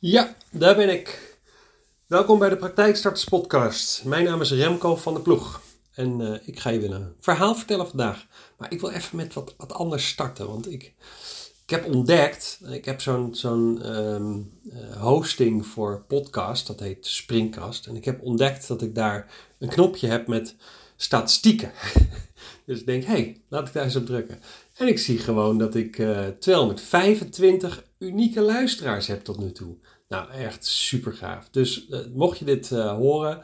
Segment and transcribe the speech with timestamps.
[0.00, 1.38] Ja, daar ben ik.
[2.06, 4.04] Welkom bij de Praktijkstarters Podcast.
[4.04, 5.62] Mijn naam is Remco van der Ploeg.
[5.94, 8.26] En uh, ik ga je weer een verhaal vertellen vandaag.
[8.58, 10.46] Maar ik wil even met wat, anders starten.
[10.46, 10.82] Want ik,
[11.64, 17.86] ik heb ontdekt, ik heb zo'n zo'n um, uh, hosting voor podcast, dat heet Springcast.
[17.86, 20.54] En ik heb ontdekt dat ik daar een knopje heb met
[20.96, 21.72] statistieken.
[22.66, 24.40] dus ik denk, hé, hey, laat ik daar eens op drukken.
[24.74, 29.76] En ik zie gewoon dat ik uh, 225 unieke luisteraars heb tot nu toe.
[30.08, 31.48] Nou, echt super gaaf.
[31.50, 33.42] Dus uh, mocht je dit uh, horen,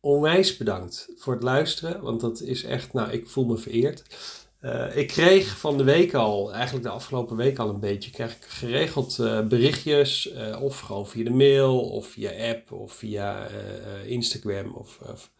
[0.00, 2.02] onwijs bedankt voor het luisteren.
[2.02, 4.02] Want dat is echt, nou, ik voel me vereerd.
[4.94, 8.44] Ik kreeg van de week al, eigenlijk de afgelopen week al een beetje, krijg ik
[8.44, 9.16] geregeld
[9.48, 10.32] berichtjes.
[10.60, 13.48] of gewoon via de mail, of via app, of via
[14.06, 15.30] Instagram of, of,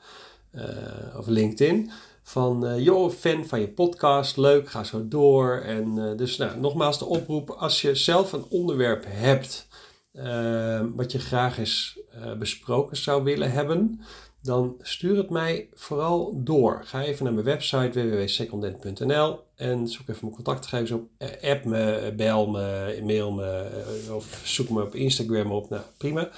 [1.17, 1.91] of LinkedIn
[2.23, 5.57] van uh, joh, fan van je podcast, leuk, ga zo door.
[5.57, 9.69] En uh, dus nou, nogmaals de oproep, als je zelf een onderwerp hebt
[10.15, 12.01] uh, wat je graag eens
[12.39, 14.01] besproken zou willen hebben,
[14.43, 16.81] dan stuur het mij vooral door.
[16.85, 21.09] Ga even naar mijn website www.secondent.nl en zoek even mijn contactgegevens op.
[21.43, 23.71] App me, bel me, mail me
[24.15, 25.71] of zoek me op Instagram op.
[25.71, 26.31] Nou, prima.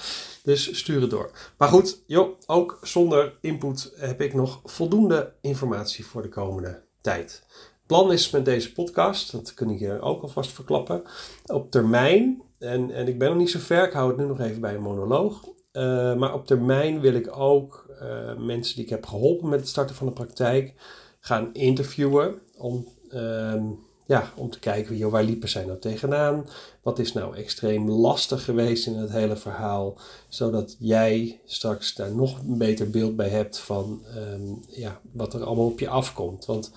[0.45, 1.31] Dus stuur het door.
[1.59, 7.43] Maar goed, joh, ook zonder input heb ik nog voldoende informatie voor de komende tijd.
[7.87, 11.03] Plan is met deze podcast, dat kun ik je ook alvast verklappen,
[11.47, 14.41] op termijn, en, en ik ben nog niet zo ver, ik hou het nu nog
[14.41, 18.91] even bij een monoloog, uh, maar op termijn wil ik ook uh, mensen die ik
[18.91, 20.75] heb geholpen met het starten van de praktijk
[21.21, 23.63] gaan interviewen om uh,
[24.07, 26.47] ja, om te kijken joh, waar liepen zij nou tegenaan?
[26.83, 29.97] Wat is nou extreem lastig geweest in het hele verhaal?
[30.29, 35.45] Zodat jij straks daar nog een beter beeld bij hebt van um, ja, wat er
[35.45, 36.45] allemaal op je afkomt.
[36.45, 36.73] Want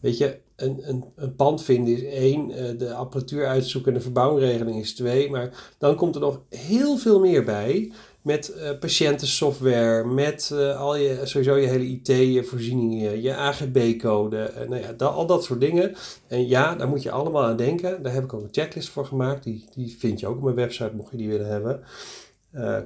[0.00, 4.04] weet je, een, een, een pand vinden is één, uh, de apparatuur uitzoeken en de
[4.04, 5.30] verbouwingregeling is twee.
[5.30, 7.92] Maar dan komt er nog heel veel meer bij
[8.28, 14.82] met uh, patiëntensoftware, met uh, al je, sowieso je hele IT-voorzieningen, je AGB-code, uh, nou
[14.82, 15.94] ja, dat, al dat soort dingen.
[16.26, 18.02] En ja, daar moet je allemaal aan denken.
[18.02, 19.44] Daar heb ik ook een checklist voor gemaakt.
[19.44, 21.80] Die, die vind je ook op mijn website, mocht je die willen hebben.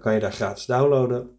[0.00, 1.30] kan je daar gratis downloaden.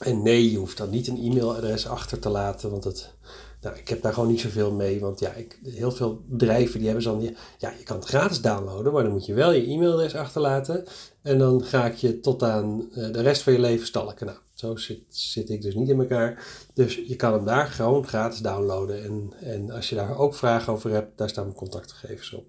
[0.00, 3.14] En nee, je hoeft dan niet een e-mailadres achter te laten, want het,
[3.60, 5.00] nou, ik heb daar gewoon niet zoveel mee.
[5.00, 7.20] Want ja, ik, heel veel bedrijven die hebben zo
[7.58, 10.84] ja, je kan het gratis downloaden, maar dan moet je wel je e-mailadres achterlaten.
[11.22, 14.26] En dan ga ik je tot aan uh, de rest van je leven stalken.
[14.26, 16.46] Nou, zo zit, zit ik dus niet in elkaar.
[16.74, 19.04] Dus je kan hem daar gewoon gratis downloaden.
[19.04, 22.46] En, en als je daar ook vragen over hebt, daar staan mijn contactgegevens op.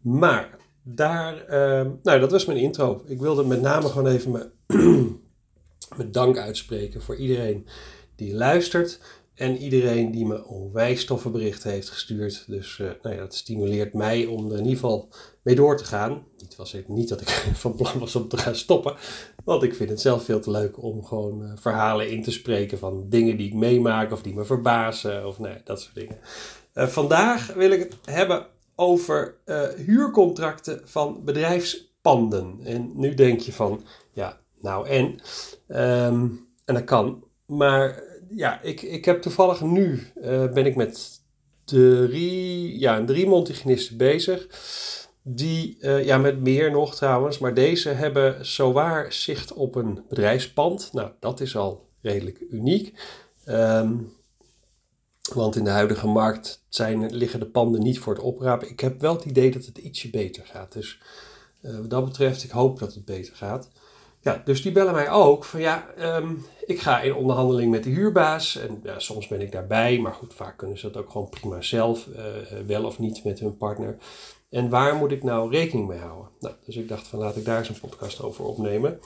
[0.00, 3.02] Maar daar, uh, nou dat was mijn intro.
[3.06, 4.50] Ik wilde met name gewoon even mijn,
[5.96, 7.66] mijn dank uitspreken voor iedereen
[8.14, 8.98] die luistert.
[9.34, 12.44] En iedereen die me onwijs toffe berichten heeft gestuurd.
[12.46, 15.08] Dus uh, nou ja, dat stimuleert mij om er in ieder geval
[15.42, 16.26] mee door te gaan.
[16.38, 17.28] Niet, was niet dat ik
[17.64, 18.96] van plan was om te gaan stoppen.
[19.44, 22.78] Want ik vind het zelf veel te leuk om gewoon uh, verhalen in te spreken
[22.78, 25.26] van dingen die ik meemaak of die me verbazen.
[25.26, 26.18] Of nee, dat soort dingen.
[26.74, 29.34] Uh, vandaag wil ik het hebben over
[29.86, 32.60] huurcontracten van bedrijfspanden.
[32.64, 35.20] En nu denk je van, ja, nou en.
[35.68, 37.24] Um, en dat kan.
[37.46, 38.02] Maar
[38.34, 41.20] ja, ik, ik heb toevallig nu uh, ben ik met
[41.64, 44.48] drie, ja, drie Montigenisten bezig.
[45.22, 50.92] Die, uh, ja, met meer nog trouwens, maar deze hebben zowaar zicht op een bedrijfspand.
[50.92, 52.94] Nou, dat is al redelijk uniek.
[53.46, 54.12] Um,
[55.34, 58.68] want in de huidige markt zijn, liggen de panden niet voor het oprapen.
[58.68, 60.72] Ik heb wel het idee dat het ietsje beter gaat.
[60.72, 61.00] Dus
[61.62, 63.70] uh, wat dat betreft, ik hoop dat het beter gaat.
[64.22, 67.90] Ja, dus die bellen mij ook van ja, um, ik ga in onderhandeling met de
[67.90, 68.56] huurbaas.
[68.56, 71.60] En ja, soms ben ik daarbij, maar goed, vaak kunnen ze dat ook gewoon prima
[71.60, 72.24] zelf, uh,
[72.66, 73.96] wel of niet met hun partner.
[74.50, 76.30] En waar moet ik nou rekening mee houden?
[76.40, 79.00] Nou, dus ik dacht van laat ik daar eens een podcast over opnemen.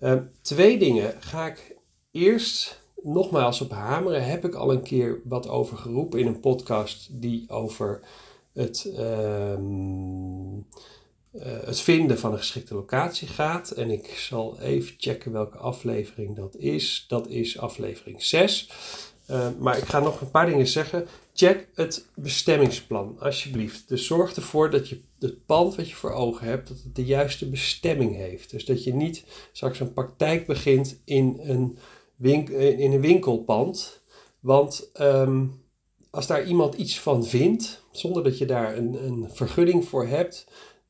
[0.00, 1.76] Uh, twee dingen ga ik
[2.10, 4.24] eerst nogmaals op hameren.
[4.24, 8.00] Heb ik al een keer wat over geroepen in een podcast die over
[8.52, 8.92] het...
[8.98, 9.58] Uh,
[11.40, 13.70] het vinden van een geschikte locatie gaat.
[13.70, 17.04] En ik zal even checken welke aflevering dat is.
[17.08, 18.68] Dat is aflevering 6.
[19.30, 21.06] Uh, maar ik ga nog een paar dingen zeggen.
[21.34, 23.88] Check het bestemmingsplan, alsjeblieft.
[23.88, 27.04] Dus zorg ervoor dat je het pand wat je voor ogen hebt, dat het de
[27.04, 28.50] juiste bestemming heeft.
[28.50, 31.78] Dus dat je niet straks een praktijk begint in een,
[32.16, 34.02] winkel, in een winkelpand.
[34.40, 35.64] Want um,
[36.10, 40.46] als daar iemand iets van vindt, zonder dat je daar een, een vergunning voor hebt,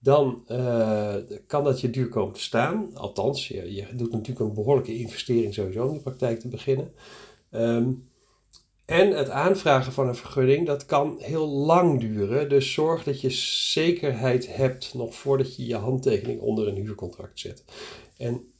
[0.06, 1.14] dan uh,
[1.47, 2.91] kan dat je duur komen te staan.
[2.94, 6.93] Althans, je, je, doet natuurlijk een behoorlijke investering sowieso om die praktijk te beginnen.
[7.50, 8.08] Um,
[8.85, 12.49] En het aanvragen van een vergunning, dat kan heel lang duren.
[12.49, 13.31] Dus zorg dat je
[13.70, 17.64] zekerheid hebt nog voordat je je handtekening onder een huurcontract zet.
[18.17, 18.53] En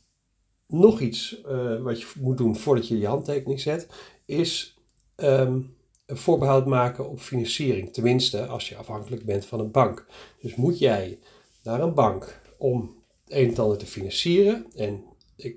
[0.67, 3.89] nog iets uh, wat je moet doen voordat je je handtekening zet,
[4.25, 4.79] is
[5.17, 5.77] um,
[6.07, 7.93] een voorbehoud maken op financiering.
[7.93, 10.07] Tenminste, als je afhankelijk bent van een bank.
[10.41, 11.19] Dus moet jij
[11.67, 12.95] naar een bank om
[13.29, 14.67] een en ander te financieren.
[14.75, 15.05] En
[15.37, 15.57] ik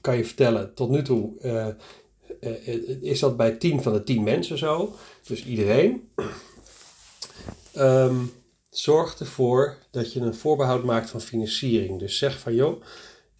[0.00, 1.66] kan je vertellen, tot nu toe uh,
[2.40, 4.92] uh, is dat bij 10 van de 10 mensen zo.
[5.26, 6.02] Dus iedereen.
[7.76, 8.32] Um,
[8.70, 11.98] zorg ervoor dat je een voorbehoud maakt van financiering.
[11.98, 12.82] Dus zeg van joh,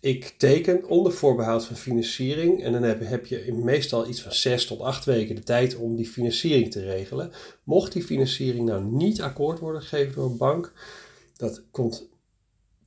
[0.01, 2.63] ik teken onder voorbehoud van financiering.
[2.63, 5.97] En dan heb, heb je meestal iets van 6 tot 8 weken de tijd om
[5.97, 7.33] die financiering te regelen.
[7.65, 10.73] Mocht die financiering nou niet akkoord worden gegeven door een bank,
[11.39, 12.09] dat komt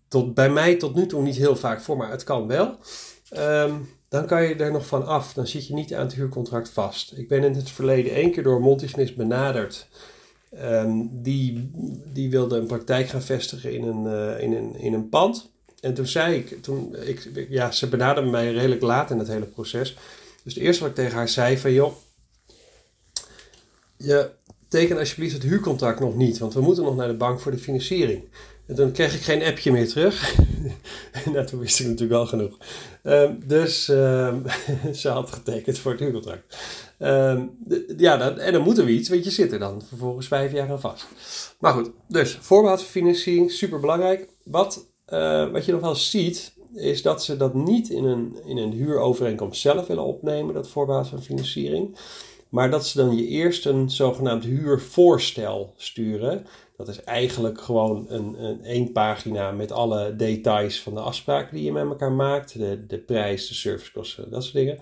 [0.07, 2.77] tot, bij mij tot nu toe niet heel vaak voor, maar het kan wel.
[3.37, 5.33] Um, dan kan je er nog van af.
[5.33, 7.17] Dan zit je niet aan het huurcontract vast.
[7.17, 9.87] Ik ben in het verleden één keer door Montisnis benaderd.
[10.63, 11.71] Um, die,
[12.13, 15.49] die wilde een praktijk gaan vestigen in een, uh, in een, in een pand.
[15.79, 19.45] En toen zei ik, toen, ik, ja, ze benaderde mij redelijk laat in het hele
[19.45, 19.97] proces.
[20.43, 21.93] Dus het eerste wat ik tegen haar zei van, joh,
[23.97, 24.29] je
[24.71, 27.57] teken alsjeblieft het huurcontract nog niet, want we moeten nog naar de bank voor de
[27.57, 28.23] financiering.
[28.65, 30.35] En toen kreeg ik geen appje meer terug.
[31.11, 32.57] en nou, toen wist ik natuurlijk al genoeg.
[33.03, 34.43] Um, dus um,
[34.93, 36.57] ze had getekend voor het huurcontract.
[36.99, 37.57] Um,
[37.97, 40.69] ja, dan, en dan moeten we iets, want je zit er dan vervolgens vijf jaar
[40.69, 41.07] aan vast.
[41.59, 44.27] Maar goed, dus voorbehoud financiering, super belangrijk.
[44.43, 48.57] Wat uh, wat je nog wel ziet, is dat ze dat niet in een, in
[48.57, 51.97] een huurovereenkomst zelf willen opnemen, dat voorbehoud van financiering.
[52.51, 56.45] Maar dat ze dan je eerst een zogenaamd huurvoorstel sturen.
[56.77, 61.63] Dat is eigenlijk gewoon een, een één pagina met alle details van de afspraken die
[61.63, 62.57] je met elkaar maakt.
[62.57, 64.79] De, de prijs, de servicekosten, dat soort dingen.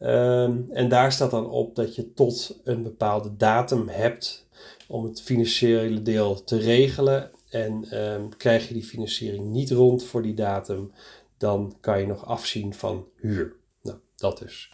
[0.00, 4.46] Um, en daar staat dan op dat je tot een bepaalde datum hebt
[4.88, 10.22] om het financiële deel te regelen en um, krijg je die financiering niet rond voor
[10.22, 10.92] die datum,
[11.38, 13.56] dan kan je nog afzien van huur.
[13.82, 14.72] Nou, dat dus.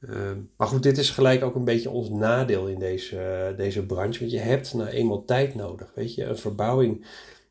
[0.00, 4.20] Um, maar goed, dit is gelijk ook een beetje ons nadeel in deze, deze branche.
[4.20, 5.92] Want je hebt nou eenmaal tijd nodig.
[5.94, 7.06] Weet je, een verbouwing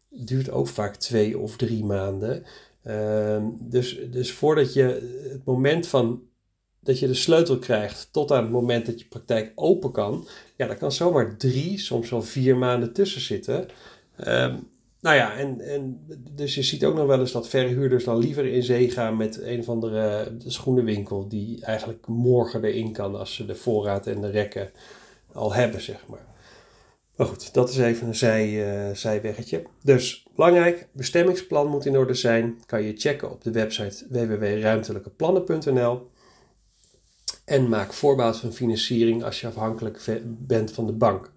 [0.10, 2.44] duurt ook vaak twee of drie maanden.
[2.88, 4.84] Um, dus, dus voordat je
[5.30, 6.22] het moment van
[6.80, 10.68] dat je de sleutel krijgt tot aan het moment dat je praktijk open kan, ja,
[10.68, 13.68] daar kan zomaar drie, soms wel vier maanden tussen zitten.
[14.28, 14.68] Um,
[15.02, 18.46] nou ja, en, en dus je ziet ook nog wel eens dat verhuurders dan liever
[18.46, 23.46] in zee gaan met een of andere schoenenwinkel die eigenlijk morgen erin kan als ze
[23.46, 24.72] de voorraad en de rekken
[25.34, 26.28] al hebben, zeg maar.
[27.20, 29.64] Maar goed, dat is even een zij, uh, zijweggetje.
[29.84, 32.62] Dus belangrijk, bestemmingsplan moet in orde zijn.
[32.66, 36.10] Kan je checken op de website www.ruimtelijkeplannen.nl.
[37.46, 41.32] En maak voorbaat van financiering als je afhankelijk bent van de bank.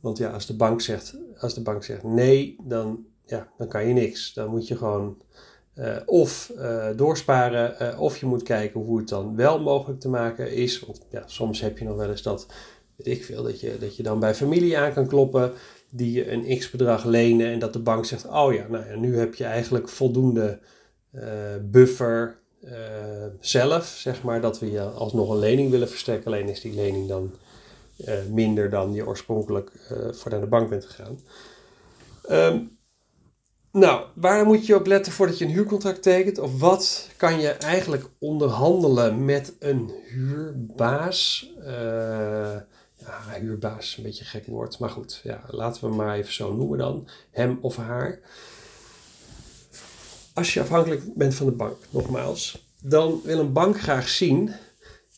[0.00, 3.86] Want ja, als de bank zegt, als de bank zegt nee, dan, ja, dan kan
[3.86, 4.32] je niks.
[4.34, 5.16] Dan moet je gewoon
[5.74, 10.08] uh, of uh, doorsparen, uh, of je moet kijken hoe het dan wel mogelijk te
[10.08, 10.80] maken is.
[10.80, 12.46] Want ja, soms heb je nog wel eens dat,
[12.96, 15.52] weet ik veel, dat je, dat je dan bij familie aan kan kloppen
[15.90, 19.18] die je een x-bedrag lenen en dat de bank zegt, oh ja, nou ja, nu
[19.18, 20.58] heb je eigenlijk voldoende
[21.62, 22.38] buffer
[23.40, 26.26] zelf, zeg maar, dat we je alsnog een lening willen verstrekken.
[26.26, 27.34] Alleen is die lening dan
[28.30, 31.20] minder dan je oorspronkelijk uh, voor naar de bank bent gegaan.
[32.30, 32.78] Um,
[33.72, 36.38] nou, waar moet je op letten voordat je een huurcontract tekent?
[36.38, 41.50] Of wat kan je eigenlijk onderhandelen met een huurbaas?
[42.96, 46.32] Ja, huurbaas is een beetje een gek woord, maar goed, ja, laten we maar even
[46.32, 47.08] zo noemen dan.
[47.30, 48.20] Hem of haar.
[50.34, 54.52] Als je afhankelijk bent van de bank, nogmaals, dan wil een bank graag zien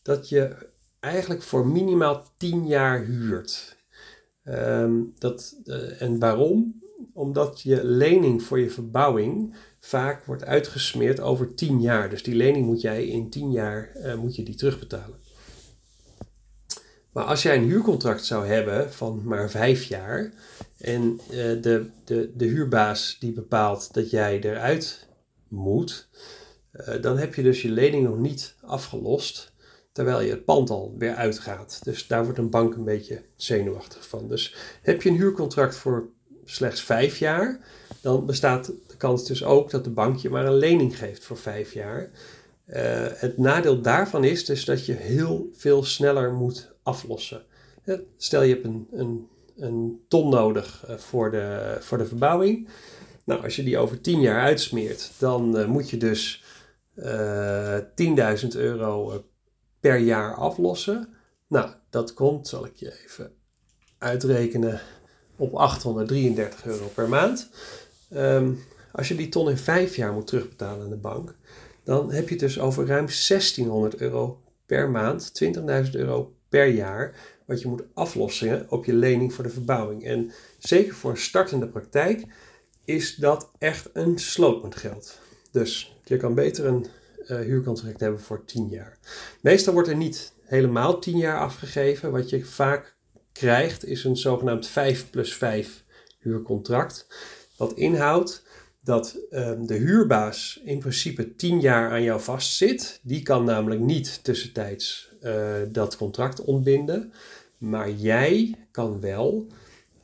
[0.03, 0.71] dat je
[1.03, 3.77] eigenlijk voor minimaal 10 jaar huurt.
[4.43, 6.81] Um, dat, uh, en waarom?
[7.13, 12.09] Omdat je lening voor je verbouwing vaak wordt uitgesmeerd over 10 jaar.
[12.09, 15.21] Dus die lening moet jij in 10 jaar uh, moet je die terugbetalen.
[17.11, 20.33] Maar als jij een huurcontract zou hebben van maar 5 jaar
[20.77, 25.07] en uh, de, de, de huurbaas die bepaalt dat jij eruit
[25.47, 26.09] moet,
[27.01, 29.52] dan heb je dus je lening nog niet afgelost
[29.93, 31.79] terwijl je het pand al weer uitgaat.
[31.83, 34.27] Dus daar wordt een bank een beetje zenuwachtig van.
[34.27, 36.09] Dus heb je een huurcontract voor
[36.45, 37.59] slechts vijf jaar,
[38.01, 41.37] dan bestaat de kans dus ook dat de bank je maar een lening geeft voor
[41.37, 42.09] vijf jaar.
[42.67, 42.75] Uh,
[43.13, 47.43] het nadeel daarvan is dus dat je heel veel sneller moet aflossen.
[48.17, 52.67] Stel je hebt een, een, een ton nodig uh, voor de, voor de verbouwing.
[53.23, 56.43] Nou, als je die over 10 jaar uitsmeert, dan uh, moet je dus
[56.95, 57.05] 10.000
[58.55, 59.23] euro
[59.83, 61.07] per jaar aflossen.
[61.47, 63.31] Nou, dat komt, zal ik je even
[63.97, 64.81] uitrekenen,
[65.35, 67.49] op 833 euro per maand.
[68.09, 68.51] Ehm,
[68.91, 71.35] als je die ton in vijf jaar moet terugbetalen aan de bank,
[71.83, 77.15] dan heb je het dus over ruim 1600 euro per maand, 20.000 euro per jaar,
[77.45, 80.03] wat je moet aflossen op je lening voor de verbouwing.
[80.03, 82.25] En zeker voor een startende praktijk
[82.85, 85.19] is dat echt een sloot met geld.
[85.51, 86.85] Dus je kan beter een
[87.27, 88.97] uh, huurcontract hebben voor 10 jaar.
[89.41, 92.11] Meestal wordt er niet helemaal 10 jaar afgegeven.
[92.11, 92.95] Wat je vaak
[93.31, 95.83] krijgt is een zogenaamd 5 plus 5
[96.19, 97.07] huurcontract.
[97.57, 98.43] Wat inhoudt
[98.83, 102.99] dat ehm, de huurbaas in principe 10 jaar aan jou vastzit.
[103.03, 107.13] Die kan namelijk niet tussentijds uh, dat contract ontbinden.
[107.57, 109.47] Maar jij kan wel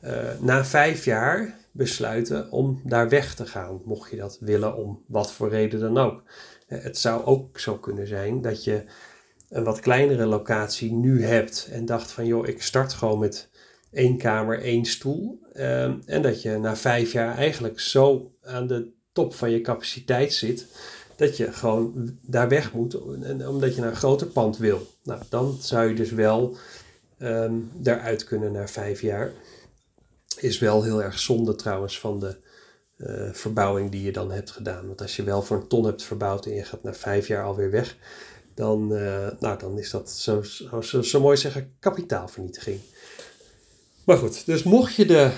[0.04, 5.02] uh, na vijf jaar besluiten om daar weg te gaan, mocht je dat willen, om
[5.06, 6.22] wat voor reden dan ook.
[6.70, 8.84] Eh, het zou ook zo kunnen zijn dat je
[9.48, 13.48] een wat kleinere locatie nu hebt en dacht van joh, ik start gewoon met
[13.92, 15.40] één kamer, één stoel.
[15.52, 20.32] Ehm, en dat je na vijf jaar eigenlijk zo aan de top van je capaciteit
[20.32, 20.66] zit,
[21.16, 23.02] dat je gewoon daar weg moet,
[23.46, 24.86] omdat je naar een groter pand wil.
[25.02, 26.56] Nou, dan zou je dus wel
[27.18, 29.32] um, daaruit kunnen na vijf jaar.
[30.36, 32.36] Is wel heel erg zonde trouwens van de
[33.06, 34.86] uh, verbouwing die je dan hebt gedaan.
[34.86, 37.44] Want als je wel voor een ton hebt verbouwd en je gaat na vijf jaar
[37.44, 37.96] alweer weg,
[38.54, 40.42] dan, uh, nou, dan is dat zo,
[40.80, 42.80] zo, zo mooi zeggen kapitaalvernietiging.
[44.04, 45.30] Maar goed, dus mocht je de.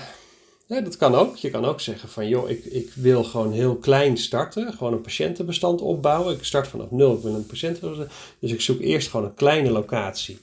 [0.67, 1.35] Dat kan ook.
[1.35, 4.73] Je kan ook zeggen van joh, ik, ik wil gewoon heel klein starten.
[4.73, 6.35] Gewoon een patiëntenbestand opbouwen.
[6.35, 7.15] Ik start vanaf nul.
[7.15, 8.11] Ik wil een patiëntenbestand.
[8.39, 10.39] Dus ik zoek eerst gewoon een kleine locatie.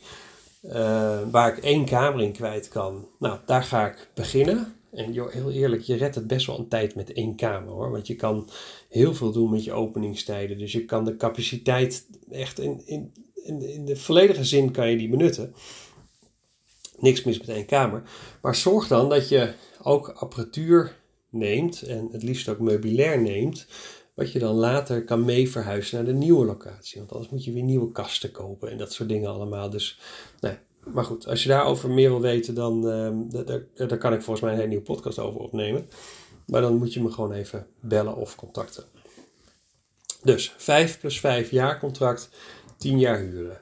[0.63, 3.09] Uh, waar ik één kamer in kwijt kan.
[3.19, 4.80] Nou, daar ga ik beginnen.
[4.93, 7.91] En joh, heel eerlijk, je redt het best wel een tijd met één kamer hoor.
[7.91, 8.49] Want je kan
[8.89, 10.59] heel veel doen met je openingstijden.
[10.59, 15.09] Dus je kan de capaciteit echt in, in, in, de volledige zin kan je die
[15.09, 15.55] benutten.
[16.99, 18.03] Niks mis met één kamer.
[18.43, 20.97] Maar zorg dan dat je ook apparatuur
[21.29, 23.67] neemt en het liefst ook meubilair neemt.
[24.15, 26.99] Wat je dan later kan mee verhuizen naar de nieuwe locatie.
[26.99, 29.71] Want anders moet je weer nieuwe kasten kopen en dat soort dingen allemaal.
[29.71, 30.01] Dus
[30.41, 33.49] nee, maar goed, als je daarover meer wil weten, dan uh,
[33.89, 35.89] daar, kan ik volgens mij een hele nieuwe podcast over opnemen.
[36.47, 38.85] Maar dan moet je me gewoon even bellen of contacten.
[40.23, 42.29] Dus 5 plus 5 jaar contract,
[42.77, 43.61] 10 jaar huren.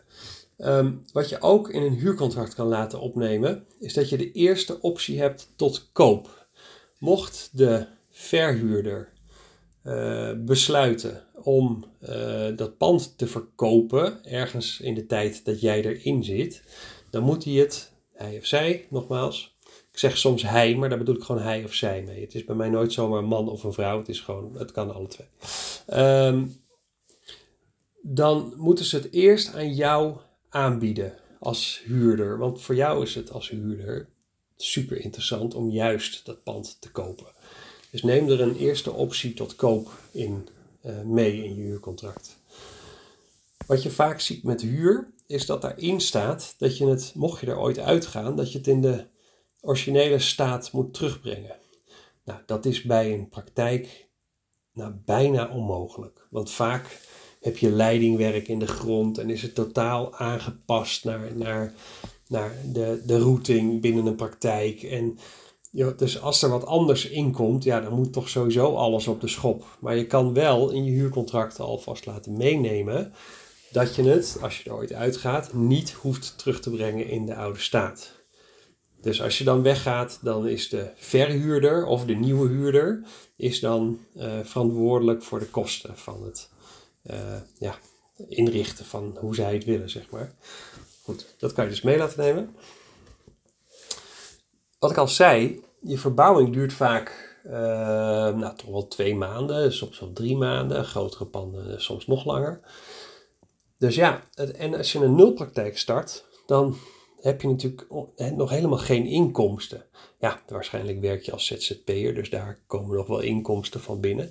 [0.58, 4.80] Um, wat je ook in een huurcontract kan laten opnemen, is dat je de eerste
[4.80, 6.46] optie hebt tot koop.
[6.98, 9.12] Mocht de verhuurder
[9.84, 16.24] uh, besluiten om uh, dat pand te verkopen, ergens in de tijd dat jij erin
[16.24, 16.62] zit,
[17.10, 19.56] dan moet hij het, hij of zij, nogmaals.
[19.92, 22.20] Ik zeg soms hij, maar daar bedoel ik gewoon hij of zij mee.
[22.20, 23.98] Het is bij mij nooit zomaar een man of een vrouw.
[23.98, 25.28] Het is gewoon, het kan alle twee.
[26.26, 26.62] Um,
[28.02, 30.16] dan moeten ze het eerst aan jou
[30.48, 32.38] aanbieden als huurder.
[32.38, 34.08] Want voor jou is het als huurder
[34.56, 37.26] super interessant om juist dat pand te kopen.
[37.90, 40.48] Dus neem er een eerste optie tot koop in,
[40.84, 42.36] uh, mee in je huurcontract.
[43.66, 47.46] Wat je vaak ziet met huur, is dat daarin staat dat je het, mocht je
[47.46, 49.06] er ooit uitgaan, dat je het in de
[49.60, 51.56] originele staat moet terugbrengen.
[52.24, 54.08] Nou, dat is bij een praktijk
[54.72, 56.26] nou, bijna onmogelijk.
[56.30, 57.00] Want vaak
[57.40, 61.74] heb je leidingwerk in de grond en is het totaal aangepast naar, naar,
[62.26, 64.82] naar de, de routing binnen een praktijk.
[64.82, 65.18] En
[65.96, 69.28] dus als er wat anders in komt, ja, dan moet toch sowieso alles op de
[69.28, 69.64] schop.
[69.80, 73.12] Maar je kan wel in je huurcontract alvast laten meenemen
[73.70, 77.34] dat je het, als je er ooit uitgaat, niet hoeft terug te brengen in de
[77.34, 78.12] oude staat.
[79.00, 83.02] Dus als je dan weggaat, dan is de verhuurder of de nieuwe huurder
[83.36, 86.48] is dan uh, verantwoordelijk voor de kosten van het
[87.10, 87.16] uh,
[87.58, 87.74] ja,
[88.28, 90.32] inrichten van hoe zij het willen, zeg maar.
[91.02, 92.56] Goed, dat kan je dus mee laten nemen.
[94.78, 97.52] Wat ik al zei, je verbouwing duurt vaak uh,
[98.34, 102.60] nou, toch wel twee maanden, soms wel drie maanden, grotere panden soms nog langer.
[103.78, 104.22] Dus ja,
[104.56, 106.76] en als je een nulpraktijk start, dan
[107.20, 107.86] heb je natuurlijk
[108.36, 109.84] nog helemaal geen inkomsten.
[110.18, 114.30] Ja, waarschijnlijk werk je als ZZP'er, dus daar komen nog wel inkomsten van binnen.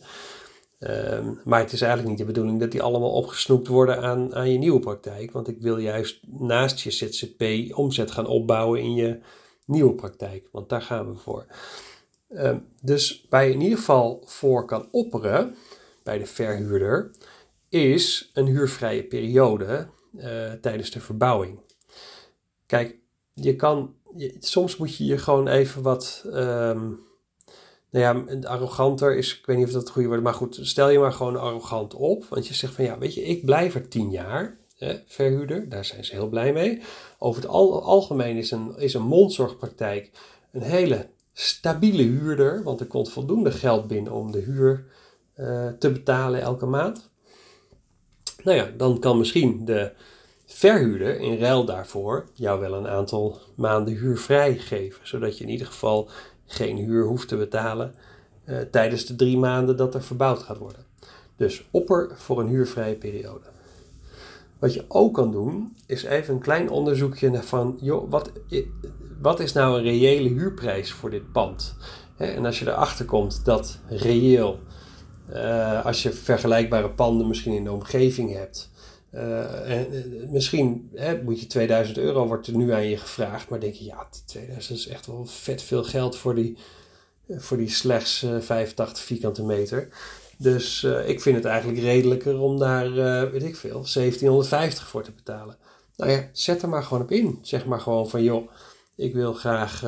[0.80, 4.52] Um, maar het is eigenlijk niet de bedoeling dat die allemaal opgesnoept worden aan, aan
[4.52, 5.32] je nieuwe praktijk.
[5.32, 7.44] Want ik wil juist naast je ZZP
[7.76, 9.20] omzet gaan opbouwen in je
[9.66, 10.48] nieuwe praktijk.
[10.52, 11.46] Want daar gaan we voor.
[12.30, 15.56] Um, dus waar je in ieder geval voor kan opperen
[16.04, 17.12] bij de verhuurder,
[17.70, 21.60] is een huurvrije periode uh, tijdens de verbouwing.
[22.66, 22.96] Kijk,
[23.34, 27.00] je kan, je, soms moet je je gewoon even wat, um,
[27.90, 30.60] nou ja, arroganter is, ik weet niet of dat het goede woord is, maar goed,
[30.62, 33.76] stel je maar gewoon arrogant op, want je zegt van ja, weet je, ik blijf
[33.76, 34.58] er tien jaar
[35.06, 35.70] verhuurder.
[35.70, 36.82] Daar zijn ze heel blij mee.
[37.18, 40.12] Over het algemeen is een, is een mondzorgpraktijk
[40.52, 44.86] een hele stabiele huurder, want er komt voldoende geld binnen om de huur
[45.34, 47.10] eh, te betalen elke maand.
[48.44, 49.92] Nou ja, dan kan misschien de
[50.46, 55.68] verhuurder in ruil daarvoor jou wel een aantal maanden huur vrijgeven, zodat je in ieder
[55.68, 56.10] geval
[56.46, 57.94] geen huur hoeft te betalen
[58.46, 60.86] uh, tijdens de drie maanden dat er verbouwd gaat worden.
[61.36, 63.46] Dus opper voor een huurvrije periode.
[64.60, 68.32] Wat je ook kan doen, is even een klein onderzoekje van, joh, wat,
[69.22, 71.76] wat is nou een reële huurprijs voor dit pand?
[72.18, 74.60] En als je erachter komt dat reëel,
[75.34, 78.70] uh, als je vergelijkbare panden misschien in de omgeving hebt,
[79.14, 83.50] uh, en, uh, misschien hè, moet je 2000 euro, wordt er nu aan je gevraagd,
[83.50, 86.58] maar denk je, ja, 2000 is echt wel vet veel geld voor die,
[87.30, 89.88] voor die slechts 85 vierkante meter.
[90.38, 92.94] Dus ik vind het eigenlijk redelijker om daar,
[93.32, 95.58] weet ik veel, 1750 voor te betalen.
[95.96, 97.40] Nou ja, zet er maar gewoon op in.
[97.42, 98.52] Zeg maar gewoon van, joh,
[98.96, 99.84] ik wil graag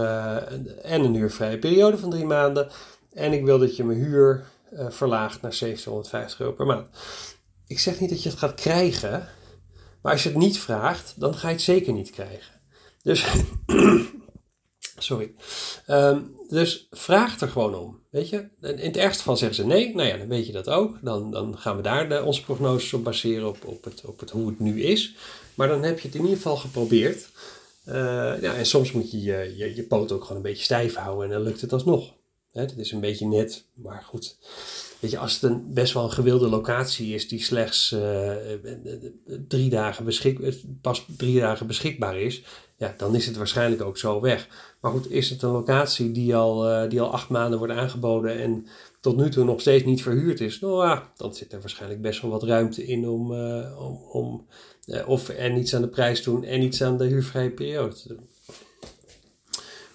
[0.82, 2.70] en een huurvrije periode van drie maanden.
[3.14, 6.88] En ik wil dat je mijn huur verlaagt naar 1750 euro per maand.
[7.68, 9.28] Ik zeg niet dat je het gaat krijgen,
[10.02, 12.62] maar als je het niet vraagt, dan ga je het zeker niet krijgen.
[13.02, 13.26] Dus
[15.02, 15.34] Sorry.
[15.88, 18.00] Um, dus vraag er gewoon om.
[18.10, 18.50] Weet je?
[18.62, 19.96] In het ergste geval zeggen ze nee.
[19.96, 20.98] Nou ja, dan weet je dat ook.
[21.02, 23.48] Dan, dan gaan we daar de, onze prognoses op baseren.
[23.48, 25.16] Op, op, het, op het, hoe het nu is.
[25.56, 27.30] Maar dan heb je het in ieder geval geprobeerd.
[27.88, 27.94] Uh,
[28.42, 31.26] ja, en soms moet je je, je je poot ook gewoon een beetje stijf houden.
[31.26, 32.14] En dan lukt het alsnog.
[32.52, 33.66] Dat is een beetje net.
[33.74, 34.38] Maar goed.
[35.00, 38.36] Weet je, als het een best wel een gewilde locatie is die slechts uh,
[39.48, 40.06] drie dagen
[40.82, 42.44] pas drie dagen beschikbaar is,
[42.78, 44.48] ja, dan is het waarschijnlijk ook zo weg.
[44.82, 48.40] Maar goed, is het een locatie die al, uh, die al acht maanden wordt aangeboden
[48.40, 48.68] en
[49.02, 52.22] tot nu toe nog steeds niet verhuurd is, nou ja, dan zit er waarschijnlijk best
[52.22, 54.48] wel wat ruimte in om, uh, om, om
[55.06, 58.28] of en iets aan de prijs doen en iets aan de huurvrije periode te doen.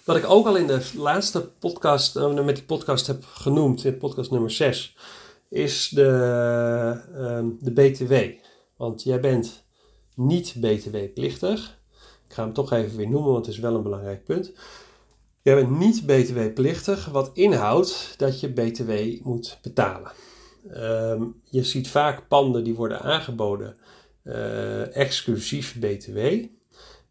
[0.05, 4.31] Wat ik ook al in de laatste podcast, met die podcast heb genoemd, in podcast
[4.31, 4.95] nummer 6,
[5.49, 6.01] is de,
[7.11, 8.13] uh, de BTW.
[8.77, 9.63] Want jij bent
[10.15, 11.79] niet BTW-plichtig.
[12.27, 14.51] Ik ga hem toch even weer noemen, want het is wel een belangrijk punt.
[15.41, 18.91] Jij bent niet BTW-plichtig, wat inhoudt dat je BTW
[19.23, 20.11] moet betalen.
[20.73, 23.77] Um, je ziet vaak panden die worden aangeboden
[24.23, 26.17] uh, exclusief BTW.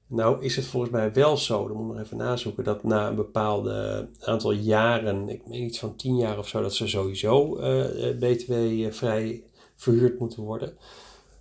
[0.07, 3.09] Nou is het volgens mij wel zo, dan moet ik nog even nazoeken, dat na
[3.09, 7.59] een bepaalde aantal jaren, ik meen iets van 10 jaar of zo, dat ze sowieso
[7.61, 9.45] uh, eh, BTW-vrij
[9.77, 10.77] verhuurd moeten worden.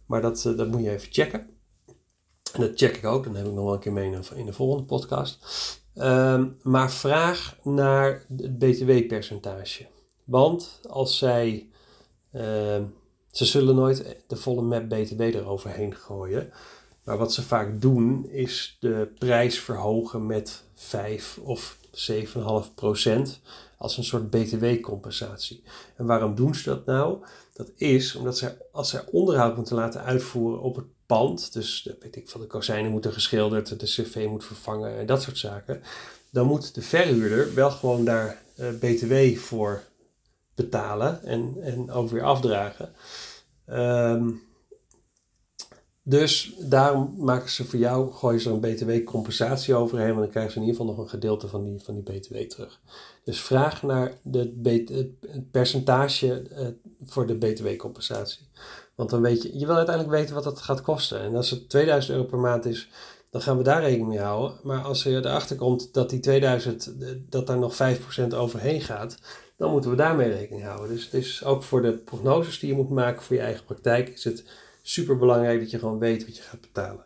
[0.05, 1.49] Maar dat, dat moet je even checken.
[2.53, 4.53] En dat check ik ook, dan heb ik nog wel een keer mee in de
[4.53, 5.45] volgende podcast.
[5.95, 9.87] Um, maar vraag naar het BTW-percentage.
[10.23, 11.69] Want als zij,
[12.31, 12.41] uh,
[13.31, 16.51] ze zullen nooit de volle map BTW eroverheen gooien.
[17.03, 23.39] Maar wat ze vaak doen is de prijs verhogen met 5 of 7,5 procent
[23.77, 25.63] als een soort btw-compensatie.
[25.95, 27.17] En waarom doen ze dat nou?
[27.53, 32.15] Dat is omdat zij, als zij onderhoud moeten laten uitvoeren op het pand, dus weet
[32.15, 35.81] ik, van de kozijnen moeten geschilderd, de cv moet vervangen en dat soort zaken,
[36.29, 39.83] dan moet de verhuurder wel gewoon daar uh, btw voor
[40.55, 42.93] betalen en, en ook weer afdragen.
[43.69, 44.41] Um,
[46.03, 50.59] dus daarom maken ze voor jou, gooien ze een btw-compensatie overheen, want dan krijgen ze
[50.59, 52.79] in ieder geval nog een gedeelte van die, van die btw terug.
[53.23, 54.53] Dus vraag naar de,
[55.31, 56.67] het percentage uh,
[57.05, 58.47] voor de btw-compensatie.
[58.95, 61.21] Want dan weet je, je wil uiteindelijk weten wat dat gaat kosten.
[61.21, 62.89] En als het 2000 euro per maand is,
[63.29, 64.57] dan gaan we daar rekening mee houden.
[64.63, 66.93] Maar als er erachter komt dat die 2000,
[67.29, 67.77] dat daar nog
[68.23, 69.17] 5% overheen gaat,
[69.57, 70.89] dan moeten we daarmee rekening houden.
[70.89, 74.09] Dus het is ook voor de prognoses die je moet maken voor je eigen praktijk,
[74.09, 74.43] is het
[74.83, 77.05] super belangrijk dat je gewoon weet wat je gaat betalen.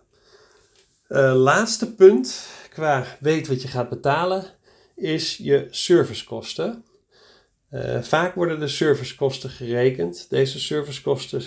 [1.10, 4.44] Uh, laatste punt qua weet wat je gaat betalen
[4.96, 6.84] is je servicekosten.
[7.72, 10.30] Uh, vaak worden de servicekosten gerekend.
[10.30, 11.42] Deze servicekosten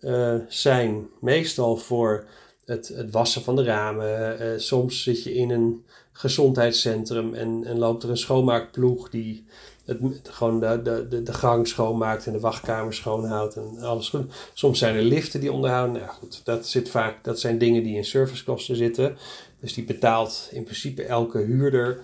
[0.00, 2.26] uh, zijn meestal voor
[2.64, 4.60] het, het, wassen van de ramen.
[4.60, 9.46] soms zit je in een gezondheidscentrum en, en loopt er een schoonmaakploeg die
[9.86, 14.12] het, gewoon de, de, de, gang schoonmaakt en de wachtkamer schoonhoudt en alles.
[14.52, 16.02] Soms zijn er liften die onderhouden.
[16.02, 19.16] Nou goed, dat, zit vaak, dat zijn dingen die in servicekosten zitten.
[19.60, 22.00] Dus die betaalt in principe elke huurder.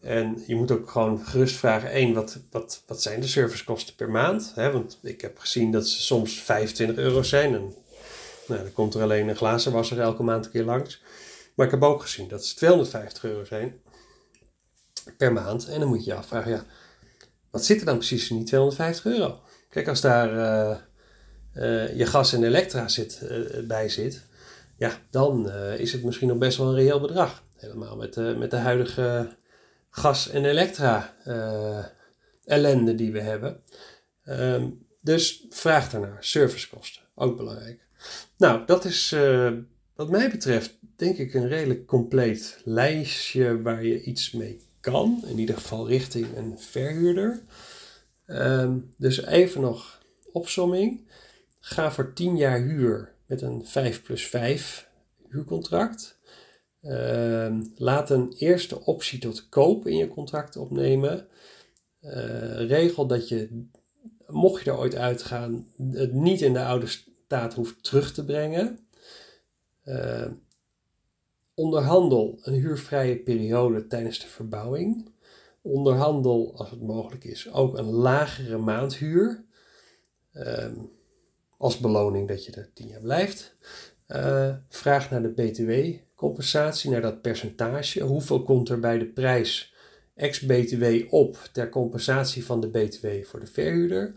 [0.00, 4.10] En je moet ook gewoon gerust vragen: één, wat, wat, wat zijn de servicekosten per
[4.10, 4.52] maand?
[4.54, 7.50] Want ik heb gezien dat ze soms 25 euro zijn.
[7.50, 11.02] Nou, dan komt er alleen een glazenwasser elke maand een keer langs.
[11.54, 13.80] Maar ik heb ook gezien dat ze 250 euro zijn
[15.16, 15.68] per maand.
[15.68, 16.64] En dan moet je je afvragen: ja
[17.54, 19.40] wat zit er dan precies in die 250 euro?
[19.68, 20.76] Kijk, als daar uh,
[21.56, 24.22] uh, je gas en elektra zit, uh, bij zit,
[24.76, 27.44] ja, dan eh, is het misschien nog best wel een reëel bedrag.
[27.56, 29.36] Helemaal met, met de huidige
[29.90, 31.84] gas- en elektra uh,
[32.44, 33.60] ellende die we hebben.
[34.24, 36.24] Ehm, dus vraag daarnaar.
[36.24, 37.86] Servicekosten, ook belangrijk.
[38.36, 39.16] Nou, dat is
[39.94, 45.22] wat mij betreft denk ik een redelijk compleet lijstje waar je iets mee kan.
[45.26, 47.42] In ieder geval richting een verhuurder.
[48.26, 51.08] Um, dus even nog opsomming.
[51.60, 54.88] Ga voor 10 jaar huur met een 5 plus 5
[55.28, 56.18] huurcontract.
[56.82, 61.26] Uh, laat een eerste optie tot koop in je contract opnemen.
[62.00, 63.66] Uh, regel dat je,
[64.26, 68.78] mocht je er ooit uitgaan, het niet in de oude staat hoeft terug te brengen.
[69.84, 70.26] Uh,
[71.54, 75.12] onderhandel een huurvrije periode tijdens de verbouwing.
[75.62, 79.44] Onderhandel, als het mogelijk is, ook een lagere maandhuur.
[80.32, 80.66] Uh,
[81.58, 83.56] als beloning dat je er tien jaar blijft.
[84.08, 88.02] Uh, vraag naar de BTW-compensatie, naar dat percentage.
[88.02, 89.74] Hoeveel komt er bij de prijs
[90.14, 94.12] ex-BTW op ter compensatie van de BTW voor de verhuurder?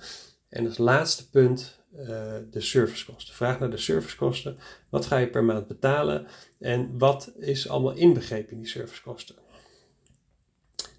[0.50, 2.08] En als laatste punt uh,
[2.52, 3.34] de servicekosten.
[3.34, 4.58] Vraag naar de servicekosten.
[4.90, 6.28] Wat ga je per maand betalen
[6.60, 9.36] en wat is allemaal inbegrepen in die servicekosten?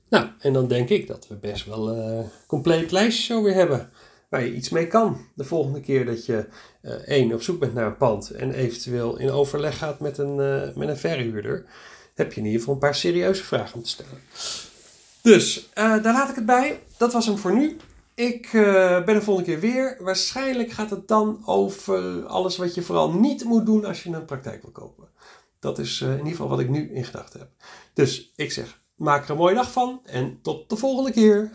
[0.08, 3.54] Nou, en dan denk ik dat we best wel een uh, compleet lijstje zo weer
[3.54, 3.90] hebben
[4.28, 5.26] waar je iets mee kan.
[5.34, 6.48] De volgende keer dat je
[6.82, 10.36] uh, één op zoek bent naar een pand en eventueel in overleg gaat met een,
[10.74, 11.64] met een verhuurder,
[12.14, 14.20] heb je in ieder geval een paar serieuze vragen om te stellen.
[15.22, 16.80] Dus daar laat ik het bij.
[16.96, 17.76] Dat was hem voor nu.
[18.18, 19.96] Ik ben de volgende keer weer.
[20.00, 24.24] Waarschijnlijk gaat het dan over alles wat je vooral niet moet doen als je een
[24.24, 25.08] praktijk wil kopen.
[25.58, 27.50] Dat is in ieder geval wat ik nu in gedachten heb.
[27.92, 31.50] Dus ik zeg, maak er een mooie dag van en tot de volgende keer.